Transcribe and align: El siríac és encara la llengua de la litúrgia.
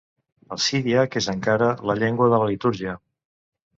El 0.55 0.61
siríac 0.67 1.17
és 1.21 1.29
encara 1.33 1.67
la 1.91 1.99
llengua 2.01 2.31
de 2.33 2.43
la 2.45 2.49
litúrgia. 2.53 2.97